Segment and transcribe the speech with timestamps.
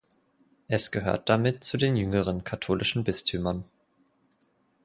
[0.67, 3.65] Es gehört damit zu den jüngeren katholischen Bistümern.